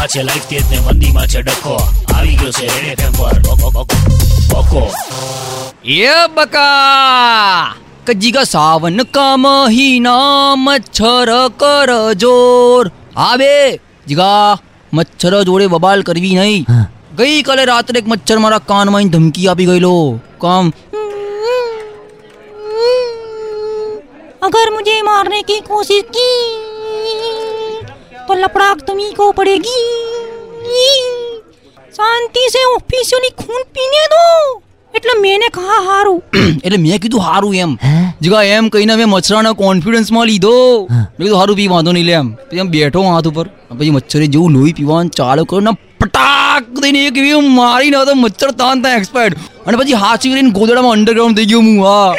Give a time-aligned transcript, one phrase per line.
[0.00, 1.72] માં છે લાઈફ તેજ ને મંદી માં છે ડખો
[2.16, 3.82] આવી ગયો છે રેડ એફએમ પર
[4.52, 4.84] બકો
[6.00, 7.34] એ બકા
[8.10, 11.28] કજી કા સાવન કા મહિના મચ્છર
[11.64, 11.90] કર
[12.22, 12.88] જોર
[13.26, 13.50] આવે
[14.12, 14.38] જીગા
[14.98, 16.64] મચ્છર જોડે બબાલ કરવી નહીં
[17.20, 19.94] ગઈ કાલે રાત્રે એક મચ્છર મારા કાનમાં ધમકી આપી ગયેલો
[20.46, 20.72] કામ
[24.48, 27.38] अगर मुझे मारने की कोशिश की
[28.30, 29.99] तो लपड़ाक तुम्ही को पड़ेगी
[31.98, 34.22] शांति से ऑफिसर ने खून पीने दो
[34.98, 36.18] એટલે મેને કહા હારું
[36.64, 37.72] એટલે મેએ કીધું હારું એમ
[38.26, 40.54] જો એમ કઈને મે મછરાને કોન્ફિડન્સમાં લીધો
[41.18, 42.26] મે તો હારું પીવાતો નહી લેમ
[42.64, 45.70] એમ બેઠો વાત ઉપર પછી મછરી જેવું લોહી પીવાને ચાાળો કરને
[46.02, 49.32] પટ્ટાક દેને એકવી મારી ના તો મછર તા તા એક્સપાયર
[49.66, 52.14] અને પછી હાસી કરીને ગોદડામાં અંડરગ્રાઉન્ડ થઈ ગયો હું હા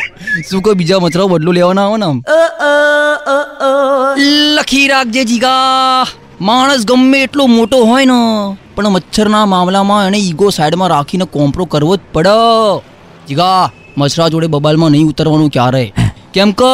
[0.54, 1.98] સુકો બીજો મછરા બોડલો લેવા ના આવો
[3.38, 8.20] ને લખી રાખજેજીગા માણસ ગમે એટલો મોટો હોય ને
[8.76, 12.38] પણ મચ્છરના મામલામાં એને ઈગો સાઈડમાં રાખીને કોમ્પ્રો કરવો જ પડે
[13.30, 13.60] જીગા
[14.02, 15.84] મચ્છરા જોડે બબાલમાં નહીં ઉતરવાનું ક્યારે
[16.38, 16.72] કેમ કે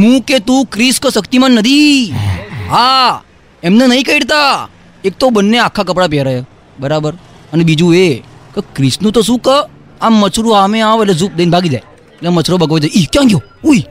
[0.00, 2.10] હું કે તું ક્રિસ કે શક્તિમાન નથી
[2.74, 3.06] હા
[3.70, 4.48] એમને નહીં કહેતા
[5.10, 6.34] એક તો બંને આખા કપડાં પહેરે
[6.86, 7.14] બરાબર
[7.54, 8.04] અને બીજું એ
[8.56, 9.56] કે ક્રિસનું તો શું કે
[10.02, 11.86] આમ મચ્છરું આમે આવે એટલે ઝૂપ દઈને ભાગી જાય
[12.18, 13.82] એટલે મચ્છરો ભગવાઈ જાય ઈ ક્યાં ગયો ઉઈ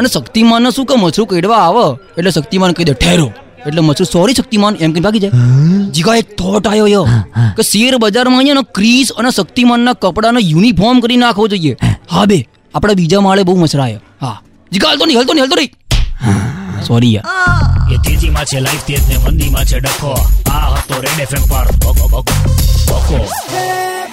[0.00, 1.84] અને શક્તિમાનને શું કે મચ્છરું કેડવા આવે
[2.16, 3.28] એટલે શક્તિમાન કહી દે ઠેરો
[3.68, 5.58] એટલે મચ્છર સોરી શક્તિમાન એમ કઈ ભાગી જાય
[5.96, 7.04] જીગા એક થોટ આવ્યો યો
[7.58, 11.74] કે શેર બજારમાં અહીંયા ક્રીસ અને શક્તિમાનના કપડાનો યુનિફોર્મ કરી નાખવો જોઈએ
[12.14, 12.38] હા બે
[12.74, 14.34] આપણા બીજા માળે બહુ મસરાયો હા
[14.76, 19.20] જીગા હલતો નહીં હલતો નહીં હલતો નહીં સોરી યાર એ તેજીમાં છે લાઈફ તેજ ને
[19.28, 20.12] મંદીમાં છે ડખો
[20.56, 23.22] આ હતો રેડ એફએમ પર ભકો ભકો